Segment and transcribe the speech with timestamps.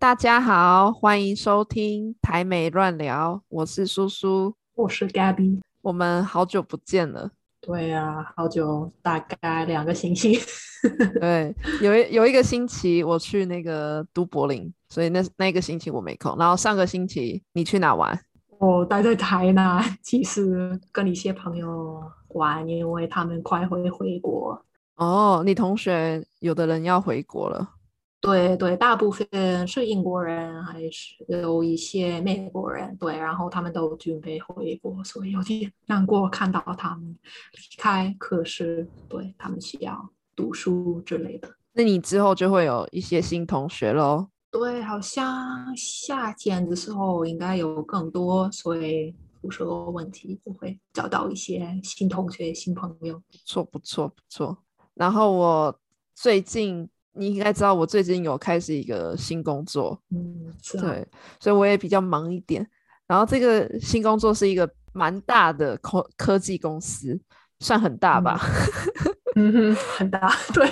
[0.00, 5.60] 大家好，欢迎收听台美乱聊，我是苏苏，我是 Gabby。
[5.82, 7.30] 我们好久不见了。
[7.60, 10.38] 对啊，好久，大概两个星期。
[11.20, 16.34] 对，有一有一个星期我去那个都柏林，所以那那个星期我没空。
[16.38, 18.18] 然后上个星期你去哪玩？
[18.58, 24.64] 我待在台南，其实跟一些朋友玩，因为他们快会回国。
[24.96, 27.74] 哦，你同学有的人要回国了。
[28.20, 32.94] 对对，大部分是英国人，还是有一些美国人。
[32.98, 37.16] 对，然后他们都准备回国，所以有点难过看到他们
[37.52, 38.14] 离开。
[38.18, 41.48] 可是，对他们需要读书之类的。
[41.72, 44.28] 那你之后就会有一些新同学喽？
[44.50, 53.14] 对，好像夏天的时候应该有更多，所以不是问题，我会找到一些新同学、新朋友。
[53.14, 54.58] 不错，不错，不错。
[54.92, 55.80] 然后我
[56.14, 56.86] 最近。
[57.12, 61.06] 你应该知道，我最近有开始一个新工作，嗯，对，
[61.40, 62.66] 所以我也比较忙一点。
[63.06, 67.20] 然后这个新工作是一个蛮大的科科技公司，
[67.58, 68.40] 算很大吧？
[69.34, 70.70] 嗯哼，很大，对，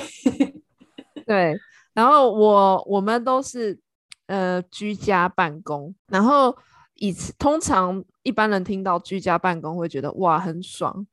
[1.26, 1.58] 对。
[1.92, 3.78] 然后我我们都是
[4.26, 6.56] 呃居家办公，然后
[6.94, 11.06] 以通常一般人听到居家办公会觉得哇很爽，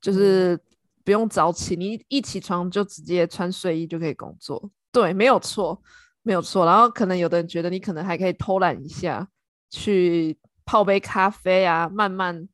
[0.00, 0.60] 就是。
[1.04, 4.70] 不用早起，你一起床就直接穿睡衣就可以工作。
[4.92, 5.80] 对，没有错，
[6.22, 6.66] 没有错。
[6.66, 9.26] 然后可能有的人觉得你可能还可以偷懒一下，
[9.70, 12.48] 去泡杯咖啡啊，慢慢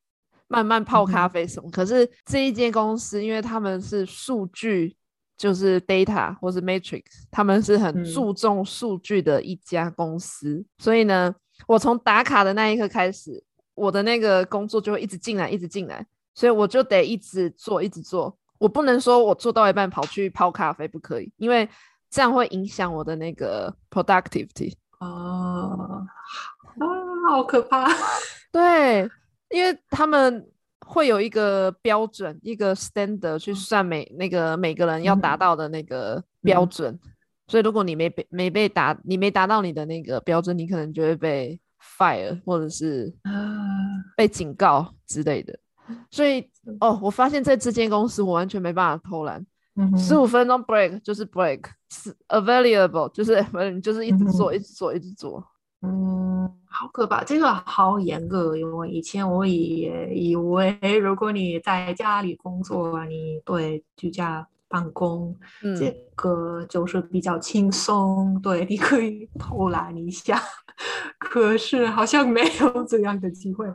[0.49, 1.71] 慢慢泡咖啡什么。
[1.71, 4.97] 可是这一间公司，因为他们是数据，
[5.37, 10.65] 就是 data 或是 matrix，他们是很注重数据的一家公司。
[10.79, 11.35] 所以呢，
[11.67, 13.43] 我从打卡的那一刻开始，
[13.75, 16.07] 我的那个工作就会一直进来，一直进来。
[16.37, 18.39] 所以我就得一直做，一直做。
[18.59, 21.69] 我不能说我做到一半跑去泡咖啡，不可以，因为
[22.09, 24.73] 这样会影响我的那个 productivity。
[25.01, 26.07] 哦，
[26.79, 26.87] 啊，
[27.31, 27.89] 好可怕！
[28.53, 29.11] 对，
[29.51, 30.47] 因为他们
[30.87, 36.99] 会有一个标准，一个 standard 去算每那个每个人要达到的那个标准。
[37.49, 41.61] 所以如果你没被没被达，你没达到你的那个标准，你可能就会被
[41.99, 43.15] fire 或者是
[44.17, 45.59] 被警告之类的。
[46.11, 46.49] 所以
[46.81, 49.45] 哦，我发现在这间公司，我完全没办法偷懒。
[49.97, 53.45] 十五分钟 break 就是 break，是 available 就是
[53.83, 55.47] 就是一直做，一直做，一直做。
[55.83, 58.57] 嗯，好可怕，这个好严格。
[58.57, 65.37] 因为以前我也以为，如果你在家里工作，你对居家办公，
[65.79, 70.41] 这个就是比较轻松，对，你可以偷懒一下。
[71.21, 73.67] 可是好像没有这样的机会，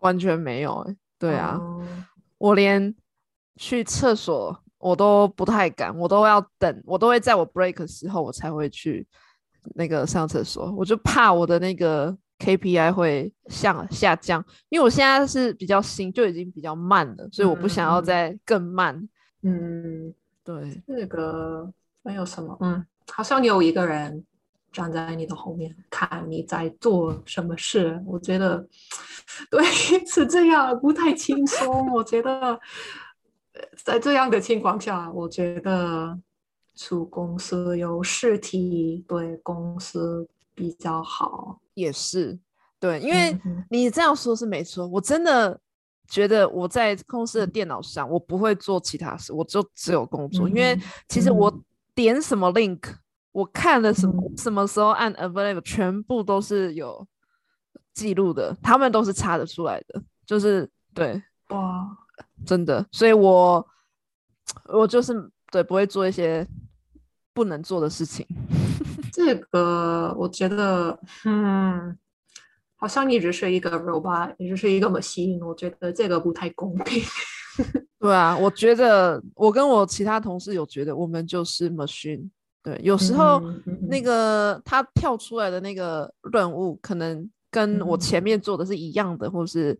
[0.00, 0.96] 完全没有哎。
[1.18, 1.60] 对啊，
[2.38, 2.94] 我连
[3.56, 9.06] 去厕所我都不太敢，我都要等，我都会在我 break 的时候我才会去
[9.74, 19.08] 那个上厕所，我就怕我的那个 KPI 会下下降，因为我现在是比较新，就已经比较慢了，所以我不想要再更慢。
[19.42, 20.14] 嗯，
[20.44, 24.24] 对，这个没有什么，嗯，好像有一个人。
[24.70, 28.64] 站在你的后面看你在做什么事，我觉得
[29.50, 29.64] 对
[30.06, 31.90] 是这样，不太轻松。
[31.92, 32.58] 我觉得
[33.84, 36.18] 在这样的情况下，我觉得
[36.76, 41.60] 出公司有试题对公司比较好。
[41.74, 42.38] 也是
[42.80, 43.38] 对，因为
[43.70, 44.86] 你这样说是没错。
[44.86, 45.60] 我真的
[46.08, 50.48] 觉得我在公司的电脑上，我不会做其他事，我就只有工作。
[50.48, 50.78] 因为
[51.08, 51.52] 其实我
[51.94, 52.80] 点什么 link。
[53.30, 57.06] 我看了什么什么时候按 available，全部都是有
[57.98, 61.84] 记录的，他们都是查得出来的，就是对哇，
[62.46, 63.66] 真的，所以我
[64.66, 65.12] 我就是
[65.50, 66.46] 对不会做一些
[67.34, 68.24] 不能做的事情。
[69.12, 71.98] 这个我觉得，嗯，
[72.76, 77.02] 好像一直是一个 robot，一直是一个 machine，我觉得这个不太公平。
[77.98, 82.30] 对啊，我觉得我跟我其他同事有觉得我们就是 machine。
[82.62, 83.40] 对，有时候
[83.88, 89.78] 那个他跳出来的那个任务，可能跟我前面做的是一样的，或是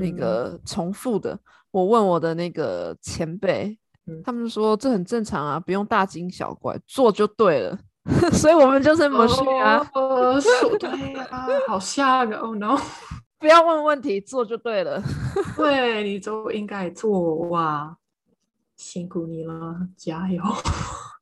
[0.00, 1.38] 那个重复的。
[1.70, 3.78] 我问我的那个前辈，
[4.24, 7.78] 他们说这很正常啊，不用大惊小怪，做就对了。
[8.32, 9.86] 所以我们就是模式啊，
[10.80, 12.76] 对啊，好吓人哦！no，
[13.38, 15.02] 不要问问题，做就对了。
[15.54, 17.94] 对，你就应该做哇，
[18.76, 20.42] 辛苦你了，加油。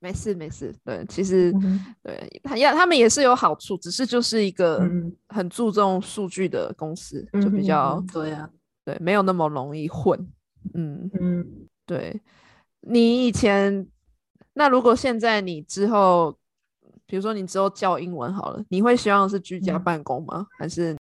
[0.00, 1.52] 没事没事，对，其实
[2.02, 4.88] 对他要他们也是有好处，只是就是一个
[5.28, 8.48] 很注重数据的公司，就比较对啊，
[8.84, 10.18] 对，没有那么容易混，
[10.74, 12.20] 嗯嗯，对，
[12.80, 13.86] 你以前
[14.54, 16.36] 那如果现在你之后
[17.06, 19.82] 比如说你之后教英文好了，你会希望是居家嗯。
[19.84, 20.46] 办公吗？
[20.58, 20.96] 还是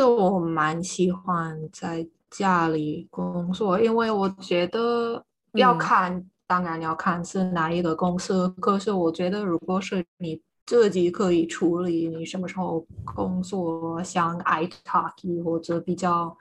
[0.00, 8.48] 实我蛮喜欢在家里工作，因为我觉得要嗯看，当然要看是哪一个公司。
[8.60, 16.36] 可是我觉得，如果是你自己可以处理你什么时候工作，像 IT 或者比较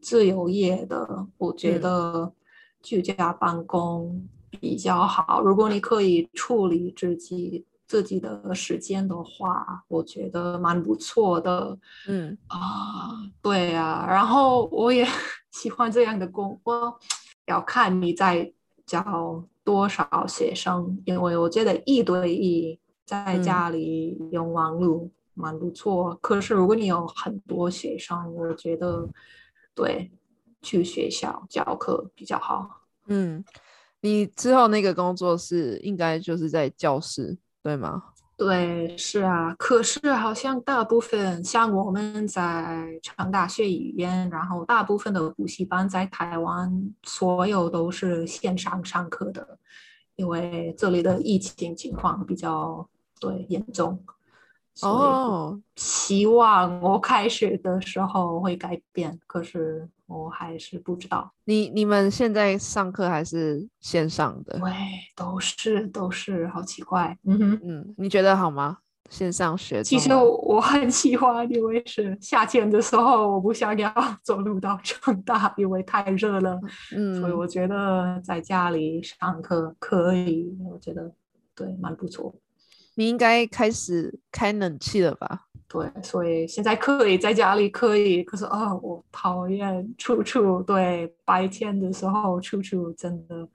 [0.00, 2.32] 自由业的，我觉嗯得
[2.82, 5.42] 居家办公比较好。
[5.42, 11.78] 如果你可以处理自己自己的时间的话，我觉得蛮不错的。
[12.08, 15.06] 嗯啊，对啊，然后我也
[15.52, 16.98] 喜欢这样的工，我
[17.46, 18.52] 要看你在
[18.84, 26.18] 教多少学生，因为我觉得一对一在嗯家里用网络蛮不错。
[26.20, 29.08] 可是如果你有很多学生，我觉得
[29.72, 30.10] 对
[30.62, 32.88] 去学校教课比较好。
[33.06, 33.44] 嗯，
[34.00, 38.02] 你之后那个工作是应该就是在教室，对吗？
[38.36, 49.58] 对，是啊，可是好像大部分像我们在长大学语言，然后大部分的补习班在台湾，所有都是线上上课的，
[50.16, 52.86] 因为这里的疫情情况比较
[53.18, 54.04] 对严重，
[54.82, 61.32] 哦，希望我开学的时候会改变，可是我还是不知道。
[61.44, 64.58] 你你们现在上课还是线上的？
[64.62, 64.72] 喂，
[65.16, 67.60] 都是都是，好奇怪，嗯哼。
[67.64, 68.78] 嗯，你觉得好吗？
[69.10, 73.92] 线上学其实我很喜欢，因为是夏天的时候，我不想要
[74.24, 76.58] 走路到成大，因为太热了，
[76.96, 81.12] 嗯所以嗯我觉得在家里上课可以，我觉得
[81.54, 82.34] 对蛮不错。
[82.94, 85.48] 你应该开始开冷气了吧？
[85.66, 93.48] 对，所以现在可以在家里可以，可是啊、我讨厌出出，对，白天的时候出出真的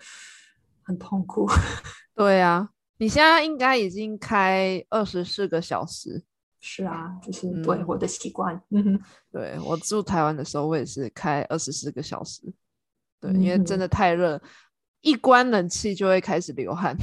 [0.81, 1.47] 很痛苦。
[2.15, 6.23] 对啊，你现在应该已经开二十四个小时。
[6.61, 8.61] 是啊，就是对嗯我的习惯。
[9.31, 12.41] 对，我住台湾的时候，我也是开二十四个小时。
[13.21, 14.41] 对，因为真嗯的太热，
[14.99, 16.97] 一关冷气就会开始流汗。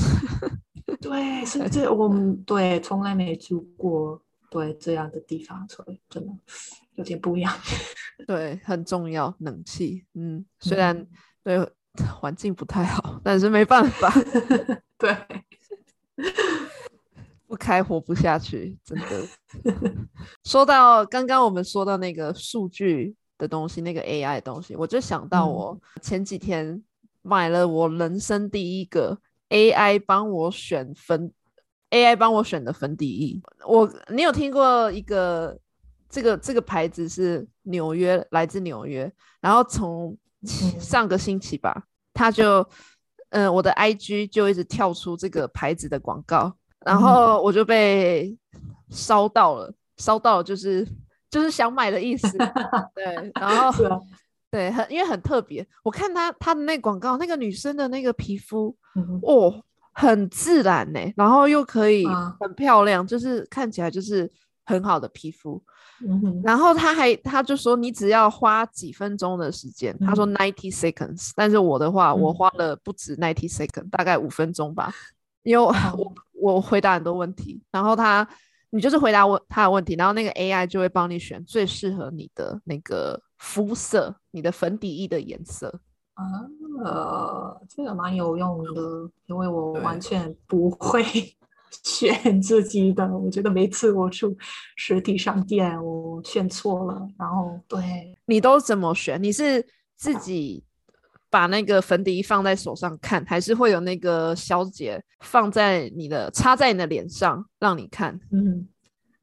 [1.01, 4.21] 对，是 这我们对从来没住过
[4.57, 6.33] 对这样的地方，所以真的
[6.95, 7.53] 有点不一样。
[8.27, 10.05] 对，很重要，冷气。
[10.15, 11.09] 嗯，虽然嗯
[11.43, 11.73] 对
[12.21, 14.11] 环境不太好，但是没办法，
[14.99, 15.15] 对，
[17.47, 19.27] 不开活不下去，真的。
[20.45, 26.83] 说到刚刚我们说到那个数据的东西，那个 AI 的东西，我就想到嗯我前几天
[27.23, 29.19] 买了我人生第一个
[29.51, 31.31] AI 帮我选粉
[31.91, 33.41] ，AI 帮我选的粉底液。
[33.67, 35.59] 我你有听过一个
[36.09, 39.11] 这个这个牌子是纽约，来自纽约，
[39.41, 40.81] 然后从嗯。
[40.81, 41.85] 上个星期吧，
[42.15, 42.67] 他就
[43.31, 47.03] 嗯、我的 IG 就一直跳出这个牌子的广告，然嗯。
[47.03, 48.37] 后我就被
[48.91, 50.87] 烧到了，烧到了就是
[51.29, 52.39] 就是想买的意思，
[52.95, 54.01] 对，然后
[54.49, 58.75] 对，很因为很特别，我看他他的那广告，那个女生的那个皮肤
[59.23, 59.63] 哦，
[59.99, 64.31] 很自然呢、然后又可以啊很漂亮，就是看起来就是
[64.67, 65.63] 很好的皮肤。
[66.07, 72.35] 嗯哼，然后他还他就说你只要花几分钟的时间，他说 ninety seconds，但是我的话我嗯。
[72.35, 74.93] 花了不止 ninety seconds，大概五分钟吧，
[75.43, 76.15] 因为我我
[76.55, 78.29] 我回答很多问题，然后他
[78.69, 85.81] 你就是回答我他的问题，然后那个 AI 就会帮你选最适合你的那个肤色，你的粉底液的颜色。
[86.13, 86.25] 啊，
[86.79, 91.03] 呃，这个蛮有用的，因为我完全不会
[91.83, 94.27] 选自己的，我觉得每次我去
[94.77, 99.23] 实体商店，我选错了，然后对，你都怎么选？
[99.23, 99.67] 你是
[99.97, 100.65] 自己
[101.31, 108.19] 把那个粉底液放在手上看，还是会有那个小姐放在你的擦在你的脸上让你看？
[108.31, 108.69] 嗯，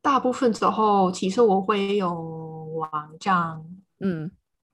[0.02, 3.62] 大部分时候其实我会用网站
[4.00, 4.30] 嗯，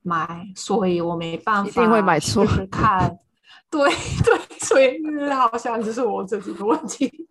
[0.09, 3.17] 买，所以我没办法一定会买错看。
[3.69, 3.87] 对
[4.25, 4.97] 对， 所以
[5.31, 7.27] 好像就是我自己的问题。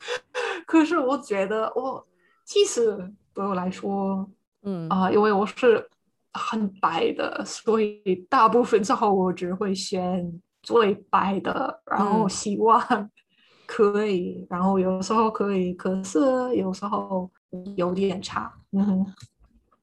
[0.67, 2.07] 可是我觉得我
[2.45, 2.97] 其实
[3.35, 4.29] 对我来说，
[4.63, 5.85] 嗯啊、因为我是
[6.33, 12.81] 很白的，所以大部分时候我只会选最白的，然后嗯希望
[13.67, 16.21] 可以，然后有时候可以，可是
[16.55, 17.29] 有时候
[17.77, 18.53] 有点差。
[18.73, 19.07] 嗯哼，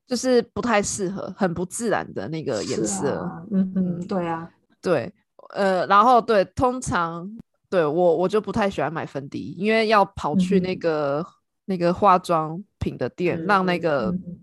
[0.08, 3.18] 就是不太适合，很不自然的那个颜色。
[3.18, 4.50] 啊，嗯哼，对啊，
[4.82, 5.12] 对，
[5.54, 7.30] 呃，然后对，通常
[7.70, 11.26] 对我我就不太喜欢买粉底，因为要跑去那嗯个、
[11.66, 14.40] 那个化妆品的店，让那嗯个嗯。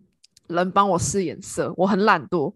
[0.49, 2.53] 人帮我试颜色，我很懒惰，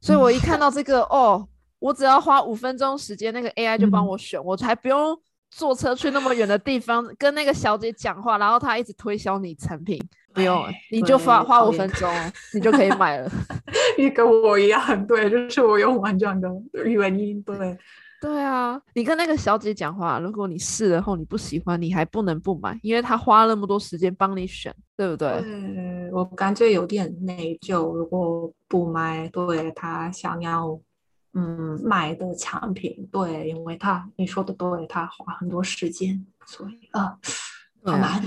[0.00, 1.48] 所以我一看到这个哦，
[1.78, 4.08] 我只要花五分钟时间，那个 AI 就帮嗯。
[4.08, 5.18] 我选，我才不用
[5.50, 9.98] 坐车去那么远的地方跟那个小姐讲话，然后她一直推销你产品，
[10.34, 12.10] 不用哎，你就花花五分钟，
[12.52, 13.30] 你就可以买了。
[13.96, 16.50] 你跟我一样，对，就是我用完这样的
[16.84, 17.78] 原因，对，
[18.20, 25.40] 对啊，你跟那个小姐讲话，如果你试了后你不喜欢，你还不能不买，因为她花那么多时间帮你选，对不对？
[25.40, 30.78] 对，我感觉有点内疚，如果不买，对她想要
[31.34, 37.18] 嗯买的产品，对，因为他你说的对，他花很多时间，所以啊，
[37.84, 38.22] 对啊好难。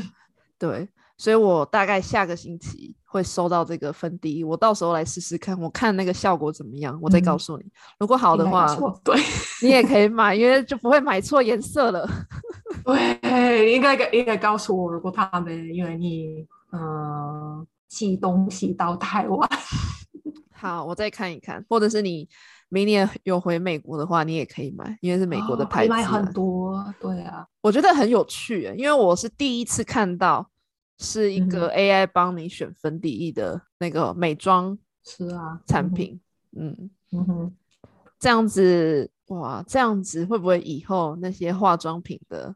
[0.60, 0.88] 对，
[1.18, 7.66] 所以我大概下个星期会收到这个粉底液，我到时候来试试看，我看那个效果怎么样，我再告嗯诉你。
[8.00, 9.20] 如果好的话，错对
[9.64, 12.08] 你也可以买，因为就不会买错颜色了。
[12.86, 19.50] 对，应该应该告诉我，如果他们愿意，嗯、寄东西到台湾，
[20.54, 22.30] 好，我再看一看，或者是你
[22.70, 26.32] 明年有回美国的话，你也可以买，因为是美国的牌子、以买很啊。
[26.32, 30.48] 多，对啊，我觉得很有趣耶，因为我是第一次看到
[30.98, 36.20] 是一个嗯 AI 帮你选粉底液的那个美妆是啊，产品。
[36.56, 37.54] 嗯，嗯哼，
[38.20, 42.56] 这样子哇，这样子会不会以后那些化妆品的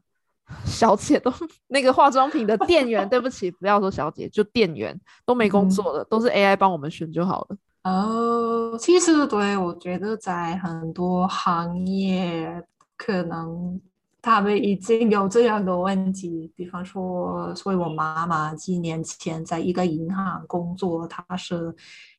[0.64, 1.32] 小姐都
[1.68, 7.56] 那个化妆品的店员，对不起，不要说小姐，就店员都没工嗯作了，都是 AI 帮我们选就好了。
[7.84, 12.64] 哦，其实对我觉得在很多行业，
[12.96, 13.80] 可能
[14.22, 16.50] 他们已经有这样的问题。
[16.56, 21.74] 比方说，所以我妈妈几年前在一个银行工作，她是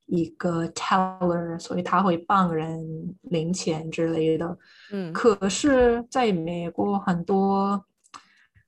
[0.07, 4.57] 一个 teller，所以她会帮人零钱之类的。
[4.91, 7.83] 嗯，可是，在美国很多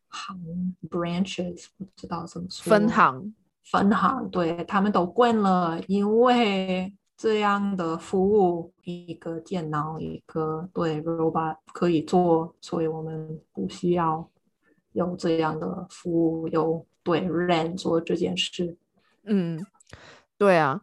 [0.08, 3.34] 行 branches 不知道怎么说，分行，
[3.66, 14.30] 分行，对，他们都关了，因为这样的服务，一个电脑，一个对 robot 可以做，所以我们不需要
[14.92, 18.78] 有这样的服务，有对人做这件事。
[19.24, 19.66] 嗯，
[20.38, 20.82] 对啊，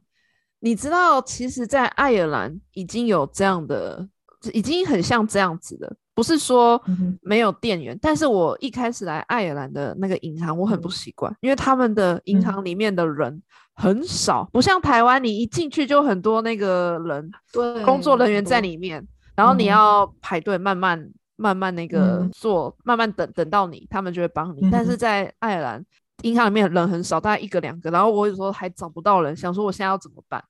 [0.61, 4.09] 你知道，其实，在爱尔兰已经有这样的，
[4.53, 6.81] 已经很像这样子的，不是说
[7.23, 10.90] 没有店员，但是我一开始来爱尔兰的那个银行，我很不嗯。
[10.90, 12.42] 习惯，因为他们的银嗯。
[12.42, 13.42] 行里面的人
[13.75, 24.69] 很少，不像台湾，你一进去就很多那个人，对，工作人员在里面，然后你要排队，慢慢慢慢那个嗯做，慢慢等等到你，他们就会帮你。
[24.71, 25.85] 但是在爱尔兰
[26.23, 30.45] 银行里面人很少，大概一个两个，然后我有时候还找不到人，想说我现在要怎么办？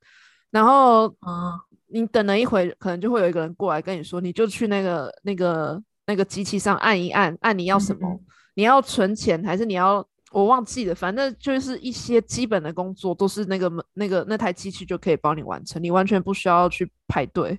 [0.50, 1.56] 然后啊，
[1.92, 8.20] 你等了一会，可能就会有一个人过来跟你说，你就去那个那个那个机器上按一按，按你要什么，嗯
[8.54, 17.58] 你要存钱还是你要我忘记了，反正就是一些基本的工作都是那个那个那台机器就可以帮你完成，你完全不需要去排队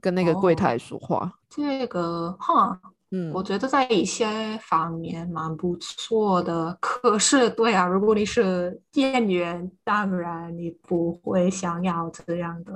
[0.00, 1.32] 跟那个柜哦台说话。
[1.48, 12.72] 这个哈，嗯，我觉得在一些方面蛮不错的，可是对啊，如果你是店员，当然你不会想要这样的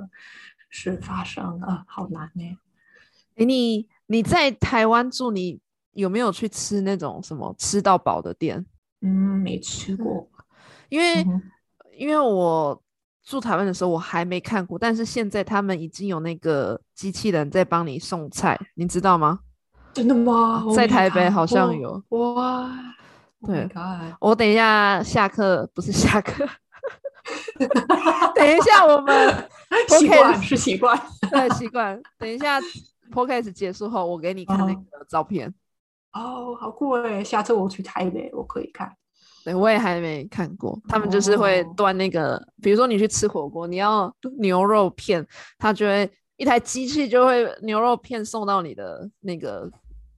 [0.69, 2.59] 事发生啊，好难呢。
[3.37, 5.61] 诶你你在台湾住，你
[5.93, 8.65] 有没有去吃那种什么吃到饱的店？
[9.01, 9.09] 嗯，
[9.43, 10.29] 没吃过。
[10.89, 11.43] 因为、嗯
[11.97, 12.79] 因为我
[13.25, 19.41] 住台湾的时候我还没看过，但是现在他们已经有那个机器人在帮你送菜，你知道吗？
[19.95, 20.63] 真的吗？
[20.75, 22.71] 在台北好像有哇。
[23.41, 23.69] Oh 对！
[24.21, 26.47] 我等一下下课不是下课，
[28.35, 29.49] 等一下我们
[29.99, 30.99] 习惯是习惯。
[31.31, 32.61] 对习惯，等一下
[33.13, 35.53] podcast 结束后我给你看那嗯个照片。
[36.13, 37.23] 哦，好酷哎！
[37.23, 38.91] 下次我去台北，我可以看。
[39.45, 45.25] 对，我也还没看过，他们就是会哦端那个，比如说你去吃火锅，你要牛肉片，
[45.59, 49.71] 他就会一台机器就会牛肉片送到你的那个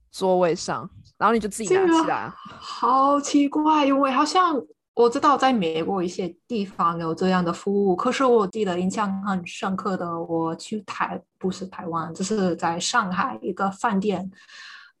[0.09, 2.33] 座位上，然后你就自己拿这个起来。
[2.59, 4.55] 好奇怪，因为好像
[4.99, 14.29] 我知道在美国一些地方有这样的服务，可是我记得印象很深刻的，我去台不是台湾，就是在上海一个饭店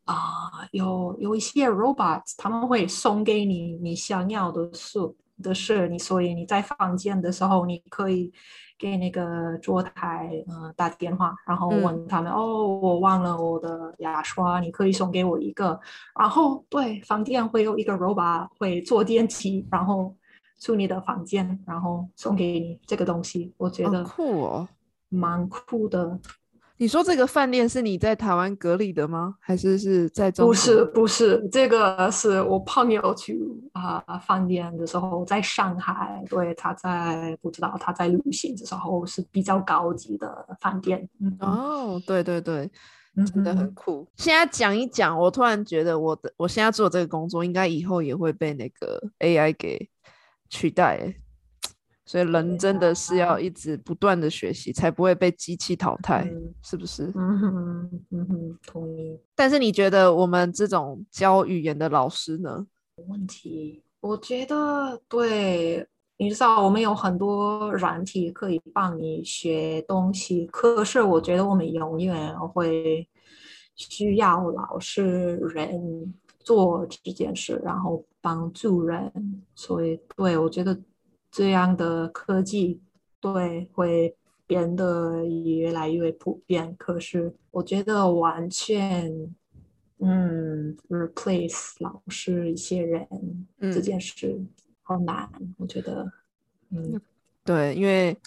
[0.05, 4.97] 啊、有有一些 robots，他们会送给你你想要的是
[5.43, 8.31] 的是，你所以你在房间的时候，你可以
[8.79, 15.77] 给那个桌台呃打电话，然后嗯问他们、哦，我忘了我的牙刷，你可以送给我一个。
[16.17, 20.15] 然后对，房间会有一个 robot 会坐电梯，然后
[20.57, 24.67] 去你的房间，然后送给你这个东西，我觉得酷哦！
[25.09, 26.17] 蛮酷的。
[26.81, 29.35] 你说这个饭店是你在台湾隔离的吗？
[29.41, 30.47] 还是是在中？
[30.47, 33.37] 不是，不是，这个是我朋友去
[33.73, 41.05] 啊饭店的时候，在上海，对，他在不知道他在旅行的时候是比较高级的饭店。
[41.41, 42.71] 哦，对对对，
[43.33, 44.07] 真的很酷。
[44.15, 49.89] 现在讲一讲，我突然觉得我的我现在做这个工作，应该以后也会被那个 AI 给
[50.49, 51.13] 取代。
[52.09, 56.27] 所以人真的是要一直不断的学习，才不会被机器淘汰，
[56.63, 57.03] 是不是？
[57.13, 59.19] 嗯哼，嗯哼，同意。
[59.35, 62.65] 但是你觉得我们这种教语言的老师呢？
[63.07, 65.87] 问题，我觉得对，
[66.17, 73.07] 你知道我们有很多软体可以帮你学东西，可是我觉得我们永远会
[73.75, 79.13] 需要老师人做这件事，然后帮助人。
[79.53, 80.75] 所以，对我觉得。
[81.31, 82.81] 这样的科技
[83.19, 84.15] 对会
[84.47, 89.11] 变得越来越普遍，可是我觉得完全
[89.99, 93.07] 嗯 replace 老师一些人
[93.59, 94.41] 这件事
[94.81, 96.11] 好难，我觉得
[96.71, 96.99] 嗯
[97.43, 98.17] 对，因为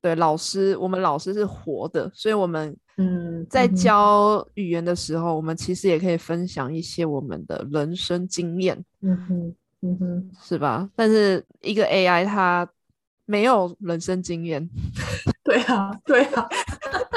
[0.00, 8.84] 对老师我们老师是活的，所以我们嗯在教语言的时候，我们其实也可以分享一些我们的人生经验。
[9.00, 9.54] 嗯哼。
[9.82, 10.88] 嗯哼，是吧？
[10.94, 12.68] 但是一个 AI 它
[13.24, 14.68] 没有人生经验，
[15.44, 16.48] 对啊，对啊，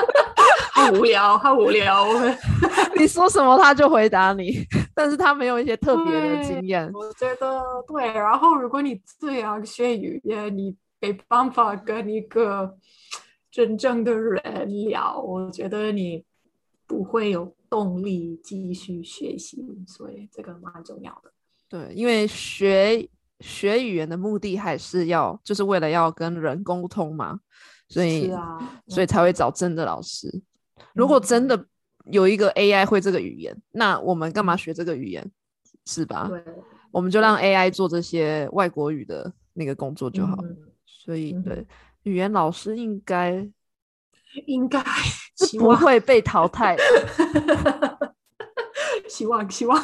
[0.74, 2.06] 好无聊，好无聊。
[2.98, 6.90] 你说什么他就回答你，但是他没有一些特别的经验。
[6.94, 8.12] 我觉得对。
[8.14, 12.78] 然后如果你这样学语言，你没办法跟一个
[13.52, 14.42] 真正的人
[14.90, 16.24] 聊，我觉得你
[16.88, 21.32] 不会有动力继续学习，所以这个蛮重要的。
[21.76, 23.06] 对，因为学
[23.42, 27.38] 学语言的目的还是要，就是为了要跟人沟通嘛，
[27.90, 28.32] 所以
[28.88, 30.30] 所以才会找真的老师。
[30.94, 31.66] 如果真的
[32.06, 35.30] 有一个 AI 会这个语言，那我们干嘛学这个语言？
[35.86, 36.30] 是吧？
[36.30, 36.42] 对，
[36.92, 40.38] 我们就让 AI 做这些外国语的那个工作就好。
[40.86, 41.68] 所以，对
[42.04, 43.46] 语言老师应该
[44.46, 44.82] 应该
[45.60, 46.78] 不会被淘汰。
[49.10, 49.84] 希望，希望。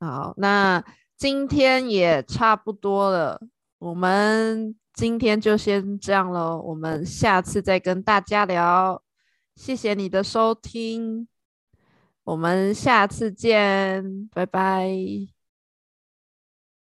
[0.00, 0.82] 好，那
[1.16, 3.40] 今天也差不多了，
[3.78, 9.02] 我们今天就先这样喽，我们下次再跟大家聊。
[9.54, 11.28] 谢谢你的收听，
[12.24, 15.39] 我们下次见，拜拜。